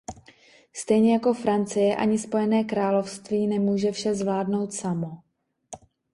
[0.73, 5.21] Stejně jako Francie, ani Spojené království nemůže vše zvládnout samo.